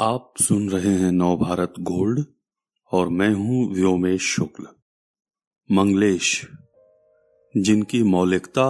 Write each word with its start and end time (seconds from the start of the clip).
आप 0.00 0.34
सुन 0.40 0.68
रहे 0.70 0.92
हैं 0.92 1.10
नवभारत 1.12 1.74
गोल्ड 1.80 2.24
और 2.92 3.08
मैं 3.08 3.34
हूँ 3.34 3.74
व्योमेश 3.74 4.22
शुक्ल। 4.22 4.66
मंगलेश, 5.70 6.46
जिनकी 7.56 8.02
मौलिकता 8.02 8.66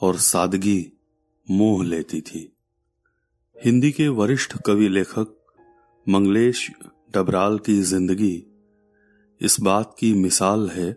और 0.00 0.16
सादगी 0.16 0.92
मोह 1.50 1.84
लेती 1.84 2.20
थी। 2.20 2.56
हिंदी 3.64 3.90
के 3.92 4.08
वरिष्ठ 4.08 4.56
कवि 4.66 4.88
लेखक 4.88 5.36
मंगलेश 6.08 6.70
डबराल 7.14 7.58
की 7.58 7.80
ज़िंदगी 7.82 8.34
इस 9.40 9.60
बात 9.60 9.94
की 9.98 10.12
मिसाल 10.14 10.68
है 10.68 10.90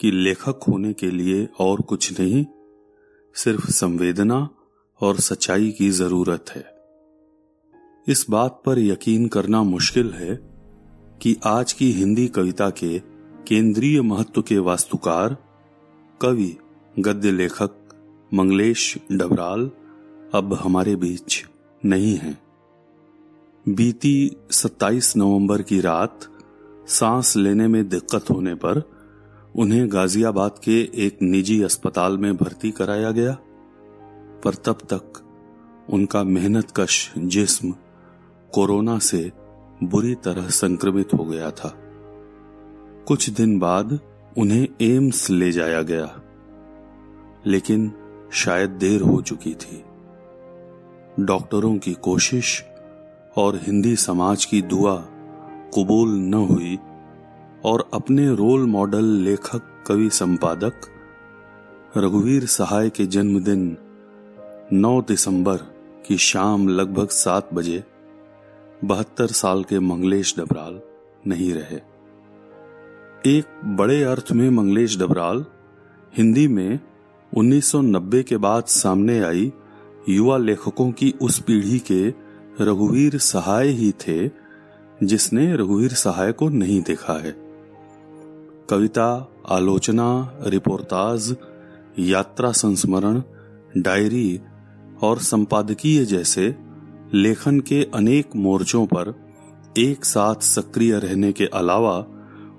कि 0.00 0.10
लेखक 0.10 0.60
होने 0.68 0.92
के 0.92 1.10
लिए 1.10 1.48
और 1.60 1.80
कुछ 1.80 2.20
नहीं, 2.20 2.44
सिर्फ़ 3.34 3.70
संवेदना 3.70 4.48
और 5.00 5.20
सच्चाई 5.20 5.70
की 5.70 5.90
ज़रूरत 5.90 6.44
है। 6.50 6.75
इस 8.08 8.26
बात 8.30 8.62
पर 8.66 8.78
यकीन 8.78 9.28
करना 9.28 9.62
मुश्किल 9.62 10.12
है 10.12 10.34
कि 11.22 11.36
आज 11.44 11.72
की 11.72 11.92
हिंदी 11.92 12.28
कविता 12.28 12.70
के 12.70 12.98
केंद्रीय 13.46 14.02
महत्व 14.02 14.42
के 14.42 14.58
वास्तुकार, 14.58 15.36
कवि, 16.20 16.56
गद्य 16.98 17.30
लेखक, 17.30 17.70
मंगलेश 18.34 18.98
डबराल 19.12 19.70
अब 20.34 20.54
हमारे 20.54 20.96
बीच 20.96 21.44
नहीं 21.84 22.16
हैं। 22.16 22.38
बीती 23.68 24.36
27 24.50 25.16
नवंबर 25.16 25.62
की 25.62 25.80
रात 25.80 26.20
सांस 26.88 27.36
लेने 27.36 27.68
में 27.68 27.88
दिक्कत 27.88 28.30
होने 28.30 28.54
पर 28.54 28.82
उन्हें 29.56 29.92
गाजियाबाद 29.92 30.60
के 30.64 30.80
एक 30.94 31.18
निजी 31.22 31.62
अस्पताल 31.62 32.18
में 32.18 32.36
भर्ती 32.36 32.70
कराया 32.70 33.10
गया, 33.10 33.32
पर 34.44 34.54
तब 34.54 34.78
तक 34.92 35.22
उनका 35.90 36.24
मेहनत 36.24 36.72
कश 36.76 37.12
जिस्म 37.18 37.74
कोरोना 38.52 38.98
से 38.98 39.30
बुरी 39.84 40.14
तरह 40.14 40.48
संक्रमित 40.48 41.14
हो 41.14 41.24
गया 41.24 41.50
था। 41.50 41.72
कुछ 43.08 43.30
दिन 43.30 43.58
बाद 43.58 43.98
उन्हें 44.38 44.68
एम्स 44.82 45.28
ले 45.30 45.50
जाया 45.52 45.82
गया, 45.82 46.08
लेकिन 47.46 47.92
शायद 48.32 48.70
देर 48.70 49.00
हो 49.00 49.20
चुकी 49.22 49.54
थी। 49.54 49.82
डॉक्टरों 51.20 51.76
की 51.78 51.92
कोशिश 51.92 52.62
और 53.36 53.60
हिंदी 53.62 53.94
समाज 53.96 54.44
की 54.44 54.62
दुआ 54.62 54.96
कबूल 55.74 56.08
न 56.08 56.34
हुई 56.34 56.78
और 57.64 57.88
अपने 57.94 58.28
रोल 58.34 58.66
मॉडल 58.66 59.04
लेखक, 59.04 59.62
कवि 59.86 60.08
संपादक 60.10 60.86
रघुवीर 61.96 62.46
सहाय 62.46 62.90
के 62.90 63.06
जन्मदिन 63.06 63.76
9 64.72 65.00
दिसंबर 65.08 65.56
की 66.06 66.16
शाम 66.18 66.68
लगभग 66.68 67.08
सात 67.08 67.54
बजे 67.54 67.82
बहत्तर 68.84 69.26
साल 69.26 69.64
के 69.64 69.80
मंगलेश 69.80 70.34
डबराल 70.38 70.80
नहीं 71.26 71.52
रहे। 71.52 71.76
एक 73.38 73.44
बड़े 73.64 74.02
अर्थ 74.02 74.32
में 74.32 74.50
मंगलेश 74.50 74.98
डबराल, 74.98 75.44
हिंदी 76.16 76.48
में 76.48 76.80
1990 77.36 78.22
के 78.22 78.36
बाद 78.36 78.64
सामने 78.64 79.20
आई 79.20 79.52
युवा 80.08 80.38
लेखकों 80.38 80.92
की 80.92 81.14
उस 81.22 81.38
पीढ़ी 81.38 81.78
के 81.78 82.08
रघुवीर 82.64 83.18
सहाय 83.18 83.68
ही 83.68 83.92
थे, 83.92 84.30
जिसने 85.02 85.56
रघुवीर 85.56 85.92
सहाय 85.92 86.32
को 86.32 86.48
नहीं 86.48 86.82
देखा 86.82 87.12
है। 87.12 87.36
कविता, 88.70 89.32
आलोचना 89.48 90.38
रिपोर्टाज 90.42 91.36
यात्रा 91.98 92.52
संस्मरण, 92.52 93.22
डायरी 93.76 94.40
और 95.02 95.18
संपादकीय 95.18 96.04
जैसे 96.04 96.65
लेखन 97.14 97.60
के 97.60 97.86
अनेक 97.94 98.36
मोर्चों 98.36 98.86
पर 98.86 99.14
एक 99.78 100.04
साथ 100.04 100.34
सक्रिय 100.34 100.98
रहने 100.98 101.32
के 101.32 101.44
अलावा 101.44 102.06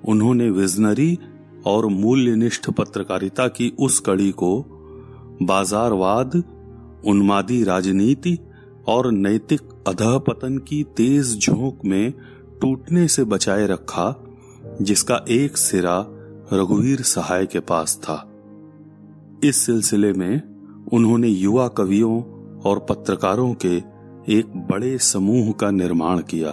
उन्होंने 0.07 0.49
विजनरी 0.49 1.19
और 1.66 1.85
मूल्यनिष्ठ 1.85 2.69
पत्रकारिता 2.69 3.47
की 3.47 3.73
उस 3.79 3.99
कड़ी 3.99 4.31
को 4.31 4.61
बाजारवाद, 5.44 6.44
उन्मादी 7.05 7.63
राजनीति 7.63 8.39
और 8.88 9.11
नैतिक 9.11 9.61
अधपतन 9.88 10.57
की 10.57 10.83
तेज 10.83 11.39
झोंक 11.39 11.79
में 11.85 12.13
टूटने 12.61 13.07
से 13.07 13.23
बचाए 13.23 13.67
रखा, 13.67 14.23
जिसका 14.81 15.25
एक 15.29 15.57
सिरा 15.57 16.05
रघुवीर 16.53 17.01
सहाय 17.01 17.45
के 17.45 17.59
पास 17.59 17.97
था। 18.03 18.31
इस 19.43 19.55
सिलसिले 19.55 20.13
में 20.13 20.41
उन्होंने 20.93 21.27
युवा 21.27 21.67
कवियों 21.67 22.22
और 22.59 22.85
पत्रकारों 22.89 23.53
के 23.53 23.97
एक 24.29 24.45
बड़े 24.45 24.97
समूह 24.97 25.51
का 25.51 25.71
निर्माण 25.71 26.19
किया। 26.19 26.51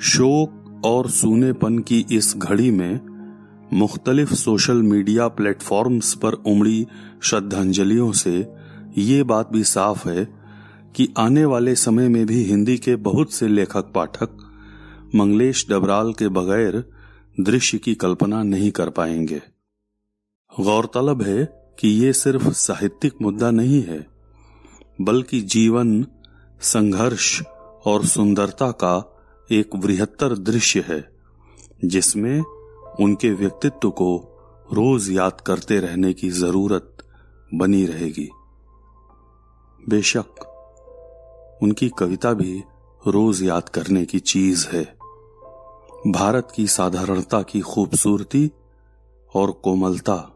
शोक 0.00 0.82
और 0.84 1.10
सूनेपन 1.10 1.78
की 1.78 2.06
इस 2.12 2.34
घड़ी 2.36 2.70
में 2.70 3.00
मुख्तलिफ़ 3.72 4.34
सोशल 4.34 4.82
मीडिया 4.82 5.28
प्लेटफॉर्म्स 5.28 6.14
पर 6.14 6.32
उमड़ी 6.32 6.86
श्रद्धांजलियों 7.22 8.12
से 8.12 8.52
ये 8.98 9.22
बात 9.22 9.52
भी 9.52 9.64
साफ़ 9.64 10.08
है 10.08 10.24
कि 10.96 11.08
आने 11.18 11.44
वाले 11.44 11.74
समय 11.74 12.08
में 12.08 12.26
भी 12.26 12.42
हिंदी 12.42 12.78
के 12.78 12.96
बहुत 12.96 13.32
से 13.32 13.48
लेखक 13.48 13.92
पाठक 13.94 14.28
मंगलेश 15.14 15.66
डबराल 15.70 16.12
के 16.12 16.28
बगैर 16.28 16.84
दृश्य 17.40 17.78
की 17.78 17.94
कल्पना 17.94 18.42
नहीं 18.42 18.70
कर 18.70 18.90
पाएँगे। 18.90 19.42
गौरतलब 20.60 21.22
है 21.22 21.44
कि 21.78 21.88
ये 21.88 22.12
सिर्फ़ 22.12 22.48
साहित्यिक 22.48 23.12
मुद्दा 23.22 23.50
नहीं 23.50 23.82
है, 23.82 24.06
बल्कि 25.00 25.40
जीवन 25.40 26.06
संघर्ष 26.60 27.42
और 27.86 28.06
सुंदरता 28.06 28.70
का 28.70 29.22
एक 29.52 29.76
बृहत्तर 29.76 30.38
दृश्य 30.38 30.84
है, 30.88 31.08
जिसमें 31.84 32.40
उनके 33.00 33.30
व्यक्तित्व 33.30 33.90
को 33.90 34.16
रोज 34.72 35.10
याद 35.10 35.40
करते 35.40 35.78
रहने 35.78 36.12
की 36.12 36.30
ज़रूरत 36.30 36.96
बनी 37.54 37.86
रहेगी। 37.86 38.28
बेशक, 39.88 40.26
उनकी 41.62 41.88
कविता 41.88 42.32
भी 42.32 42.62
रोज 43.06 43.42
याद 43.42 43.68
करने 43.68 44.04
की 44.04 44.18
चीज़ 44.18 44.68
है। 44.68 44.96
भारत 46.06 46.48
की 46.54 46.66
साधारणता 46.66 47.42
की 47.42 47.60
खूबसूरती 47.60 48.50
और 49.34 49.50
कोमलता 49.50 50.30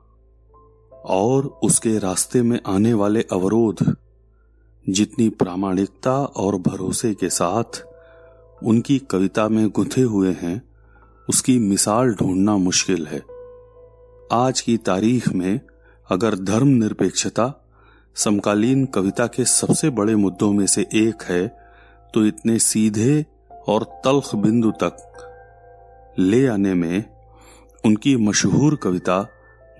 और 1.04 1.60
उसके 1.62 1.98
रास्ते 1.98 2.42
में 2.42 2.60
आने 2.66 2.94
वाले 2.94 3.22
अवरोध 3.22 3.96
जितनी 4.86 5.28
प्रामाणिकता 5.30 6.12
और 6.36 6.56
भरोसे 6.58 7.12
के 7.14 7.28
साथ 7.28 7.82
उनकी 8.62 8.98
कविता 9.10 9.48
में 9.48 9.68
गुंथे 9.68 10.02
हुए 10.02 10.32
हैं, 10.32 10.62
उसकी 11.28 11.58
मिसाल 11.58 12.14
ढूंढना 12.14 12.56
मुश्किल 12.56 13.06
है। 13.06 13.22
आज 14.32 14.60
की 14.60 14.76
तारीख 14.76 15.28
में 15.28 15.60
अगर 16.10 16.34
धर्म 16.34 16.68
निरपेक्षता 16.68 17.52
समकालीन 18.16 18.84
कविता 18.86 19.26
के 19.26 19.44
सबसे 19.44 19.90
बड़े 19.90 20.16
मुद्दों 20.16 20.52
में 20.52 20.66
से 20.66 20.86
एक 20.94 21.22
है 21.22 21.46
तो 22.14 22.26
इतने 22.26 22.58
सीधे 22.58 23.24
और 23.68 23.84
तल्ख 24.04 24.34
बिंदु 24.34 24.70
तक 24.82 26.14
ले 26.18 26.46
आने 26.46 26.74
में 26.74 27.04
उनकी 27.84 28.16
मशहूर 28.16 28.76
कविता 28.76 29.26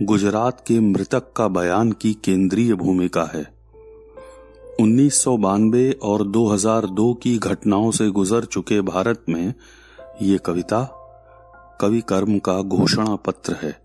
गुजरात 0.03 0.65
के 0.67 0.81
मृतक 0.81 1.33
का 1.37 1.49
बयान 1.49 1.93
की 1.93 2.13
केंद्रीय 2.15 2.75
भूमिका 2.75 3.25
है। 3.35 3.58
उन्नीस 4.81 5.21
सौ 5.23 5.37
बानवे 5.37 5.91
और 6.03 6.27
2002 6.27 7.15
की 7.15 7.39
घटनाओं 7.39 7.91
से 7.91 8.09
गुजर 8.09 8.45
चुके 8.45 8.81
भारत 8.81 9.25
में 9.29 9.55
ये 10.23 10.39
कविता, 10.39 10.83
कवि 11.81 12.01
कर्म 12.01 12.39
का 12.39 12.61
घोषणा 12.63 13.17
पत्र 13.17 13.57
है। 13.63 13.77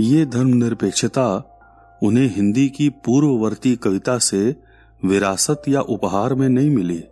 ये 0.00 0.26
धर्मनिरपेक्षता 0.26 1.26
उन्हें 2.02 2.34
हिंदी 2.34 2.68
की 2.68 2.88
पूर्ववर्ती 2.88 3.76
कविता 3.76 4.18
से 4.18 4.56
विरासत 5.04 5.62
या 5.68 5.80
उपहार 5.80 6.34
में 6.34 6.48
नहीं 6.48 6.70
मिली, 6.70 7.02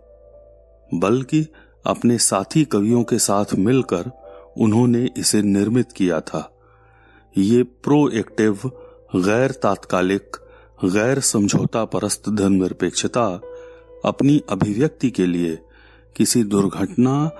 बल्कि 0.93 1.45
अपने 1.85 2.17
साथी 2.17 2.65
कवियों 2.65 3.03
के 3.03 3.19
साथ 3.19 3.55
मिलकर 3.55 4.11
उन्होंने 4.57 5.09
इसे 5.17 5.41
निर्मित 5.41 5.91
किया 5.91 6.19
था। 6.19 6.49
ये 7.37 7.63
प्रोएक्टिव 7.63 8.59
गैर 9.15 9.51
तात्कालिक 9.51 10.37
गैर 10.83 11.19
समझौता 11.19 11.85
परस्त 11.85 12.29
धर्मनिरपेक्षता 12.29 13.25
अपनी 14.05 14.41
अभिव्यक्ति 14.49 15.09
के 15.09 15.25
लिए 15.25 15.55
किसी 16.15 16.43
दुर्घटना 16.43 17.31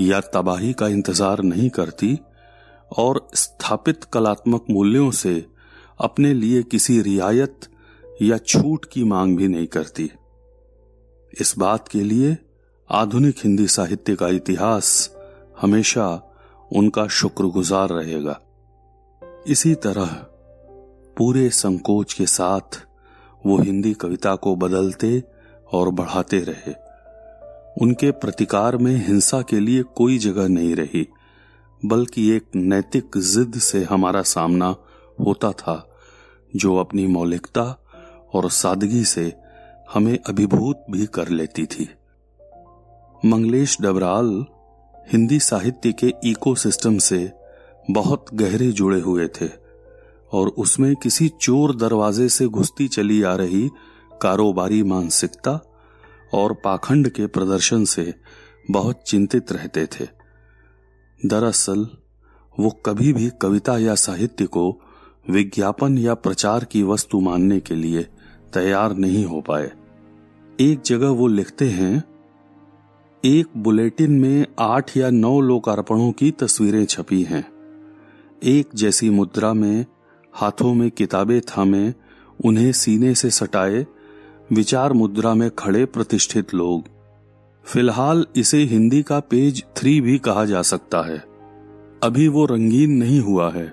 या 0.00 0.20
तबाही 0.20 0.72
का 0.72 0.88
इंतज़ार 0.88 1.42
नहीं 1.42 1.68
करती 1.70 2.18
और 2.98 3.28
स्थापित 3.34 4.04
कलात्मक 4.04 4.64
मूल्यों 4.70 5.10
से 5.10 5.46
अपने 6.00 6.34
लिए 6.34 6.62
किसी 6.62 7.00
रियायत 7.02 7.68
या 8.22 8.38
छूट 8.38 8.84
की 8.84 9.04
मांग 9.04 9.36
भी 9.36 9.48
नहीं 9.48 9.66
करती। 9.66 10.10
इस 11.40 11.54
बात 11.58 11.88
के 11.88 12.00
लिए 12.00 12.36
आधुनिक 12.90 13.36
हिंदी 13.44 13.66
साहित्य 13.66 14.14
का 14.14 14.28
इतिहास 14.28 15.16
हमेशा 15.60 16.08
उनका 16.72 17.06
शुक्रगुजार 17.06 17.88
रहेगा। 17.88 18.40
इसी 19.46 19.74
तरह 19.74 20.26
पूरे 21.20 21.50
संकोच 21.50 22.12
के 22.12 22.26
साथ 22.26 22.86
वो 23.46 23.58
हिंदी 23.58 23.94
कविता 23.94 24.36
को 24.36 24.56
बदलते 24.56 25.22
और 25.72 25.90
बढ़ाते 25.90 26.38
रहे। 26.38 26.74
उनके 27.82 28.10
प्रतिकार 28.10 28.76
में 28.76 29.06
हिंसा 29.06 29.42
के 29.42 29.60
लिए 29.60 29.82
कोई 29.82 30.18
जगह 30.18 30.48
नहीं 30.48 30.76
रही, 30.76 31.08
बल्कि 31.84 32.30
एक 32.30 32.46
नैतिक 32.56 33.10
जिद 33.16 33.54
से 33.54 33.84
हमारा 33.84 34.22
सामना 34.22 34.76
होता 35.26 35.52
था, 35.52 35.88
जो 36.56 36.76
अपनी 36.76 37.06
मौलिकता 37.06 37.84
और 38.34 38.50
सादगी 38.50 39.04
से 39.04 39.32
हमें 39.94 40.18
अभिभूत 40.28 40.84
भी 40.90 41.06
कर 41.06 41.28
लेती 41.28 41.66
थी। 41.66 41.88
मंगलेश 43.26 43.76
डबराल 43.80 44.44
हिंदी 45.12 45.38
साहित्य 45.38 45.92
के 45.92 46.14
इकोसिस्टम 46.24 46.98
से 46.98 47.32
बहुत 47.90 48.26
गहरे 48.34 48.72
जुड़े 48.72 49.00
हुए 49.00 49.28
थे। 49.28 49.59
और 50.32 50.48
उसमें 50.48 50.96
किसी 50.96 51.28
चोर 51.28 51.76
दरवाजे 51.76 52.28
से 52.28 52.46
घुसती 52.46 52.88
चली 52.88 53.22
आ 53.22 53.34
रही 53.34 53.70
कारोबारी 54.22 54.82
मानसिकता 54.82 55.60
और 56.34 56.52
पाखंड 56.52 57.08
के 57.08 57.26
प्रदर्शन 57.26 57.84
से 57.84 58.14
बहुत 58.70 59.02
चिंतित 59.06 59.52
रहते 59.52 59.86
थे। 59.86 60.08
दरअसल, 61.26 61.88
वो 62.60 62.70
कभी 62.70 63.12
भी 63.12 63.30
कविता 63.42 63.78
या 63.78 63.94
साहित्य 63.94 64.46
को 64.46 64.80
विज्ञापन 65.30 65.98
या 65.98 66.14
प्रचार 66.14 66.64
की 66.64 66.82
वस्तु 66.82 67.20
मानने 67.20 67.60
के 67.60 67.74
लिए 67.74 68.02
तैयार 68.54 68.96
नहीं 68.96 69.24
हो 69.24 69.40
पाए। 69.40 69.72
एक 70.60 70.80
जगह 70.86 71.08
वो 71.08 71.26
लिखते 71.26 71.68
हैं, 71.70 72.04
एक 73.24 73.46
बुलेटिन 73.56 74.12
में 74.12 74.46
आठ 74.58 74.96
या 74.96 75.10
नौ 75.10 75.40
लोकार्पणों 75.40 76.12
की 76.12 76.30
तस्वीरें 76.30 76.84
छपी 76.84 77.22
हैं। 77.22 77.52
एक 78.42 78.68
जैसी 78.74 79.10
मुद्रा 79.10 79.54
में 79.54 79.86
हाथों 80.32 80.74
में 80.74 80.90
किताबें 80.90 81.40
थामे, 81.40 81.94
उन्हें 82.44 82.72
सीने 82.72 83.14
से 83.14 83.30
सटाए, 83.30 83.86
विचार 84.52 84.92
मुद्रा 84.92 85.34
में 85.34 85.50
खड़े 85.50 85.84
प्रतिष्ठित 85.84 86.54
लोग। 86.54 86.84
फ़िलहाल 87.64 88.26
इसे 88.36 88.58
हिंदी 88.58 89.02
का 89.02 89.20
पेज 89.20 89.64
थ्री 89.76 90.00
भी 90.00 90.18
कहा 90.18 90.44
जा 90.44 90.62
सकता 90.62 91.02
है। 91.02 91.24
अभी 92.02 92.28
वो 92.28 92.46
रंगीन 92.46 92.90
नहीं 92.90 93.20
हुआ 93.20 93.52
है। 93.52 93.72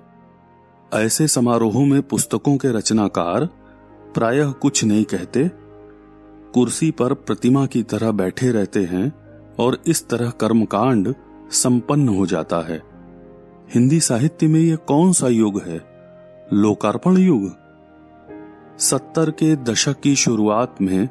ऐसे 0.93 1.27
समारोहों 1.27 1.85
में 1.85 2.01
पुस्तकों 2.01 2.57
के 2.57 2.71
रचनाकार 2.71 3.45
प्रायः 4.15 4.51
कुछ 4.51 4.83
नहीं 4.83 5.03
कहते। 5.03 5.51
कुर्सी 6.53 6.91
पर 6.91 7.13
प्रतिमा 7.13 7.65
की 7.65 7.83
तरह 7.83 8.11
बैठे 8.11 8.51
रहते 8.51 8.83
हैं 8.83 9.13
और 9.59 9.83
इस 9.87 10.09
तरह 10.09 10.29
कर्मकांड 10.29 11.15
संपन्न 11.51 12.09
हो 12.09 12.25
जाता 12.25 12.59
है। 12.59 12.83
हिंदी 13.73 13.99
साहित्य 13.99 14.47
में 14.47 14.59
यह 14.59 14.75
कौन 14.75 15.11
सा 15.13 15.27
युग 15.27 15.61
है? 15.61 15.96
लोकार्पण 16.53 17.17
युग। 17.17 17.49
सत्तर 18.79 19.29
के 19.31 19.55
दशक 19.55 19.99
की 19.99 20.15
शुरुआत 20.15 20.75
में 20.81 21.09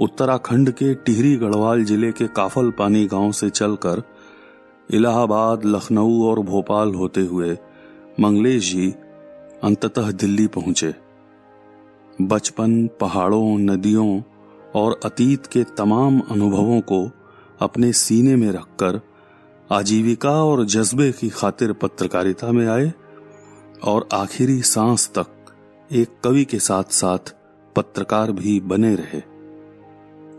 उत्तराखंड 0.00 0.70
के 0.70 0.94
टिहरी 0.94 1.34
गढ़वाल 1.36 1.84
ज़िले 1.84 2.12
के 2.12 2.26
काफल 2.26 2.70
पानी 2.70 3.04
गाँव 3.06 3.32
से 3.32 3.50
चलकर 3.50 4.02
इलाहाबाद, 4.90 5.64
लखनऊ 5.64 6.22
और 6.24 6.40
भोपाल 6.40 6.94
होते 6.94 7.20
हुए 7.20 7.56
मंगलेश 8.20 8.70
जी 8.72 8.90
अंततः 9.64 10.10
दिल्ली 10.10 10.46
पहुँचे। 10.46 10.94
बचपन, 12.22 12.86
पहाड़ों, 13.00 13.58
नदियों 13.58 14.22
और 14.74 15.00
अतीत 15.04 15.46
के 15.46 15.64
तमाम 15.64 16.20
अनुभवों 16.20 16.80
को 16.80 17.10
अपने 17.60 17.92
सीने 17.92 18.36
में 18.36 18.50
रखकर 18.52 19.00
आजीविका 19.72 20.32
और 20.44 20.64
जज्बे 20.64 21.10
की 21.12 21.28
खातिर 21.28 21.72
पत्रकारिता 21.72 22.52
में 22.52 22.66
आए। 22.66 22.92
और 23.84 24.08
आखिरी 24.12 24.60
सांस 24.62 25.08
तक 25.18 25.54
एक 25.90 26.08
कवि 26.24 26.44
के 26.44 26.58
साथ 26.58 26.92
साथ 26.92 27.34
पत्रकार 27.76 28.32
भी 28.32 28.58
बने 28.60 28.94
रहे। 28.94 29.20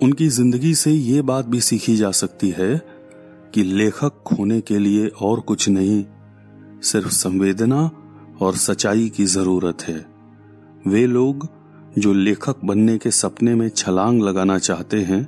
उनकी 0.02 0.28
ज़िंदगी 0.28 0.74
से 0.76 0.92
ये 0.92 1.22
बात 1.22 1.46
भी 1.46 1.62
सीखी 1.62 1.96
जा 1.96 2.12
सकती 2.12 2.50
है 2.50 2.76
कि 3.54 3.64
लेखक 3.64 4.36
होने 4.40 4.60
के 4.62 4.80
लिए 4.80 5.08
और 5.08 5.40
कुछ 5.40 5.68
नहीं, 5.70 6.06
सिर्फ़ 6.82 7.10
संवेदना 7.10 7.90
और 8.42 8.56
सच्चाई 8.56 9.10
की 9.10 9.26
ज़रूरत 9.26 9.82
है। 9.82 10.06
वे 10.88 11.06
लोग 11.08 11.48
जो 11.98 12.14
लेखक 12.14 12.64
बनने 12.66 12.98
के 12.98 13.12
सपने 13.12 13.56
में 13.56 13.68
छलांग 13.70 14.22
लगाना 14.22 14.58
चाहते 14.60 15.02
हैं, 15.02 15.22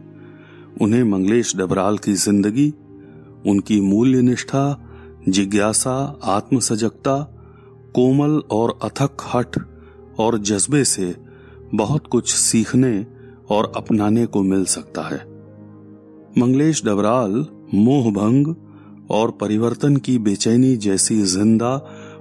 उन्हें 0.82 1.04
मंगलेश 1.04 1.56
डबराल 1.56 1.98
की 1.98 2.14
ज़िंदगी, 2.14 2.70
उनकी 3.48 3.82
मूल्य 3.82 4.22
निष्ठा 4.22 4.88
जिज्ञासा, 5.30 6.20
आत्मसजगता 6.24 7.18
कोमल 7.96 8.42
और 8.52 8.80
अथक 8.84 9.18
हट 9.34 9.56
और 10.20 10.38
जज्बे 10.40 10.84
से 10.84 11.16
बहुत 11.76 12.08
कुछ 12.08 12.34
सीखने 12.34 13.06
और 13.50 13.72
अपनाने 13.76 14.26
को 14.26 14.44
मिल 14.44 14.66
सकता 14.66 15.02
है। 15.02 15.18
मंगलेश 16.38 16.86
डबराल 16.86 17.46
मोह 17.74 18.12
भंग 18.12 18.56
और 19.12 19.32
परिवर्तन 19.32 19.98
की 19.98 20.18
बेचैनी 20.18 20.76
जैसी 20.78 21.22
ज़िंदा 21.22 21.76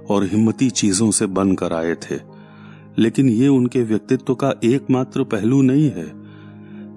और 0.09 0.23
हिम्मती 0.23 0.69
चीज़ों 0.69 1.11
से 1.11 1.25
बनकर 1.25 1.73
आए 1.73 1.95
थे। 1.95 2.19
लेकिन 2.97 3.29
ये 3.29 3.47
उनके 3.47 3.83
व्यक्तित्व 3.83 4.35
का 4.35 4.53
एकमात्र 4.63 5.23
पहलू 5.23 5.61
नहीं 5.61 5.89
है। 5.89 6.21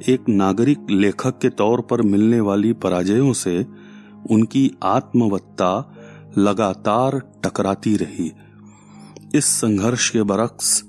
एक 0.08 0.28
नागरिक 0.28 0.86
लेखक 0.90 1.38
के 1.38 1.48
तौर 1.48 1.80
पर 1.80 2.02
मिलने 2.02 2.40
वाली 2.40 2.72
पराजयों 2.72 3.32
से 3.32 3.66
उनकी 4.30 4.70
आत्मवत्ता 4.82 5.94
लगातार 6.38 7.22
टकराती 7.44 7.96
रही। 7.96 8.32
इस 9.34 9.44
संघर्ष 9.44 10.10
के 10.10 10.22
बरक्स 10.22 10.84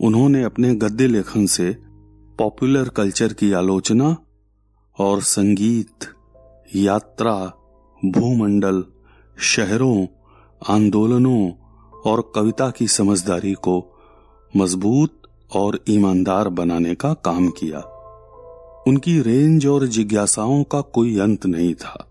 उन्होंने 0.00 0.42
अपने 0.42 0.74
गद्य 0.74 1.06
लेखन 1.06 1.46
से 1.46 1.76
पॉपुलर 2.38 2.88
कल्चर 2.88 3.32
की 3.32 3.52
आलोचना 3.52 4.16
और 4.98 5.22
संगीत, 5.22 6.04
यात्रा, 6.76 7.52
भूमंडल, 8.04 8.84
शहरों, 9.38 10.06
आंदोलनों 10.68 11.50
और 12.04 12.32
कविता 12.34 12.70
की 12.70 12.88
समझदारी 12.88 13.52
को 13.52 13.98
मज़बूत 14.56 15.22
और 15.52 15.80
ईमानदार 15.88 16.48
बनाने 16.48 16.94
का 16.94 17.12
काम 17.14 17.48
किया। 17.48 17.80
उनकी 18.86 19.20
रेंज 19.20 19.66
और 19.66 19.86
जिज्ञासाओं 19.86 20.64
का 20.64 20.80
कोई 20.80 21.18
अंत 21.18 21.46
नहीं 21.46 21.74
था 21.74 22.10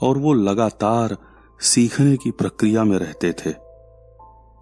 और 0.00 0.18
वो 0.18 0.32
लगातार 0.32 1.16
सीखने 1.60 2.16
की 2.16 2.30
प्रक्रिया 2.30 2.84
में 2.84 2.98
रहते 2.98 3.32
थे। 3.32 3.67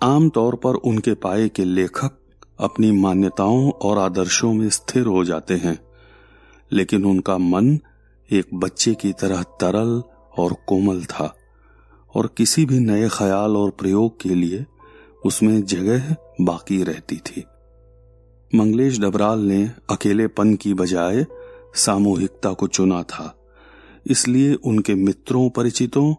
आमतौर 0.00 0.54
पर 0.54 0.74
उनके 0.74 1.14
पाए 1.14 1.48
के 1.48 1.64
लेखक 1.64 2.18
अपनी 2.60 2.90
मान्यताओं 2.92 3.70
और 3.82 3.98
आदर्शों 3.98 4.52
में 4.52 4.68
स्थिर 4.70 5.06
हो 5.06 5.24
जाते 5.24 5.54
हैं, 5.54 5.78
लेकिन 6.70 7.04
उनका 7.04 7.36
मन 7.38 7.78
एक 8.30 8.54
बच्चे 8.54 8.94
की 8.94 9.12
तरह 9.12 9.42
तरल 9.60 10.02
और 10.38 10.56
कोमल 10.66 11.04
था, 11.04 11.34
और 12.14 12.26
किसी 12.36 12.64
भी 12.66 12.78
नए 12.80 13.08
ख्याल 13.08 13.56
और 13.56 13.70
प्रयोग 13.70 14.20
के 14.20 14.34
लिए 14.34 14.64
उसमें 15.24 15.62
जगह 15.64 16.14
बाकी 16.40 16.82
रहती 16.82 17.16
थी। 17.16 17.44
मंगलेश 18.52 19.00
डबराल 19.00 19.38
ने 19.38 19.64
अकेलेपन 19.90 20.54
की 20.54 20.74
बजाय 20.74 21.26
सामूहिकता 21.74 22.52
को 22.52 22.66
चुना 22.68 23.02
था, 23.02 23.34
इसलिए 24.06 24.54
उनके 24.54 24.94
मित्रों, 24.94 25.48
परिचितों, 25.50 26.14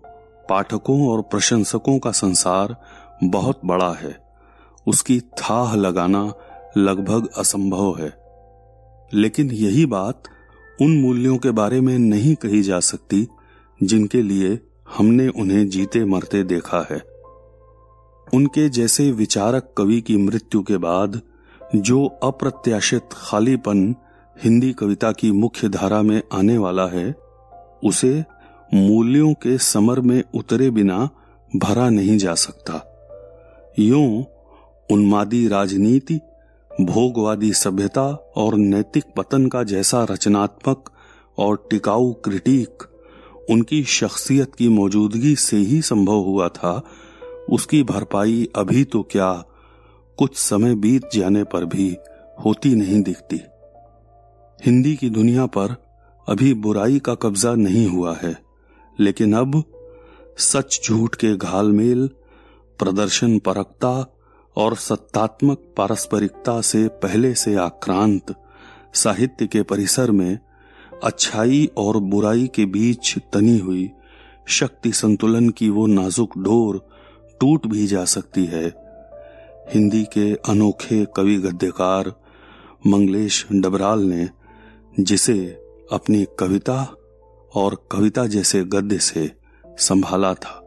पाठकों 0.49 1.07
और 1.09 1.21
प्रशंसकों 1.21 1.97
का 1.99 2.11
संसार 2.11 2.75
बहुत 3.23 3.61
बड़ा 3.65 3.93
है। 3.93 4.17
उसकी 4.87 5.19
थाह 5.19 5.75
लगाना 5.75 6.33
लगभग 6.77 7.27
असंभव 7.37 7.97
है। 7.99 8.27
लेकिन 9.13 9.51
यही 9.51 9.85
बात 9.85 10.23
उन 10.81 11.01
मूल्यों 11.01 11.37
के 11.37 11.51
बारे 11.51 11.81
में 11.81 11.99
नहीं 11.99 12.35
कही 12.35 12.61
जा 12.63 12.79
सकती 12.79 13.27
जिनके 13.83 14.21
लिए 14.21 14.59
हमने 14.97 15.27
उन्हें 15.27 15.69
जीते 15.69 16.05
मरते 16.05 16.43
देखा 16.43 16.87
है। 16.91 17.03
उनके 18.33 18.69
जैसे 18.69 19.11
विचारक 19.11 19.75
कवि 19.77 20.01
की 20.01 20.17
मृत्यु 20.17 20.63
के 20.63 20.77
बाद 20.77 21.21
जो 21.75 22.05
अप्रत्याशित 22.05 23.01
खालीपन 23.13 23.95
हिंदी 24.43 24.73
कविता 24.73 25.11
की 25.11 25.31
मुख्य 25.31 25.69
धारा 25.69 26.01
में 26.01 26.21
आने 26.33 26.57
वाला 26.57 26.87
है, 26.87 27.15
उसे 27.85 28.25
मूल्यों 28.73 29.33
के 29.33 29.57
समर 29.57 29.99
में 29.99 30.23
उतरे 30.35 30.69
बिना 30.69 31.09
भरा 31.55 31.89
नहीं 31.89 32.17
जा 32.17 32.33
सकता। 32.33 32.86
यूँ 33.77 34.25
उन्मादी 34.89 35.47
राजनीति, 35.47 36.15
भोगवादी 36.71 37.51
सभ्यता 37.53 38.05
और 38.35 38.55
नैतिक 38.55 39.03
पतन 39.17 39.45
का 39.47 39.61
जैसा 39.63 40.03
रचनात्मक 40.03 40.89
और 41.37 41.67
टिकाऊ 41.71 42.11
क्रिटिक 42.23 42.83
उनकी 43.49 43.83
शख्सियत 43.83 44.55
की 44.55 44.69
मौजूदगी 44.69 45.35
से 45.35 45.57
ही 45.57 45.81
संभव 45.81 46.23
हुआ 46.23 46.47
था, 46.47 46.81
उसकी 47.49 47.83
भरपाई 47.83 48.47
अभी 48.55 48.83
तो 48.83 49.03
क्या 49.03 49.31
कुछ 50.17 50.35
समय 50.35 50.75
बीत 50.75 51.09
जाने 51.13 51.43
पर 51.43 51.65
भी 51.65 51.95
होती 52.45 52.75
नहीं 52.75 53.01
दिखती। 53.03 53.41
हिंदी 54.59 54.95
की 54.95 55.09
दुनिया 55.09 55.45
पर 55.45 55.75
अभी 56.27 56.53
बुराई 56.53 56.99
का 56.99 57.15
कब्जा 57.15 57.53
नहीं 57.55 57.87
हुआ 57.87 58.17
है, 58.23 58.37
लेकिन 58.99 59.33
अब 59.33 59.63
सच 60.37 60.79
झूठ 60.85 61.15
के 61.15 61.35
घालमेल 61.35 62.09
प्रदर्शन 62.79 63.39
परकता 63.39 64.13
और 64.57 64.75
सत्तात्मक 64.75 65.57
पारस्परिकता 65.77 66.61
से 66.61 66.87
पहले 66.87 67.33
से 67.35 67.55
आक्रांत, 67.55 68.35
साहित्य 68.93 69.47
के 69.47 69.61
परिसर 69.61 70.11
में 70.11 70.39
अच्छाई 71.03 71.69
और 71.77 71.97
बुराई 71.97 72.47
के 72.47 72.65
बीच 72.65 73.17
तनी 73.33 73.57
हुई 73.57 73.89
शक्ति 74.47 74.91
संतुलन 74.91 75.49
की 75.49 75.69
वो 75.69 75.85
नाजुक 75.87 76.37
डोर 76.37 76.89
टूट 77.41 77.67
भी 77.67 77.87
जा 77.87 78.05
सकती 78.05 78.45
है। 78.45 78.67
हिंदी 79.73 80.03
के 80.03 80.33
अनोखे 80.33 81.05
कवि 81.15 81.37
गद्यकार 81.37 82.13
मंगलेश 82.87 83.47
डबराल 83.51 83.99
ने 83.99 84.29
जिसे 84.99 85.39
अपनी 85.91 86.25
कविता 86.39 86.95
और 87.55 87.87
कविता 87.91 88.25
जैसे 88.27 88.63
गद्य 88.63 88.97
से 88.97 89.31
संभाला 89.67 90.33
था। 90.33 90.66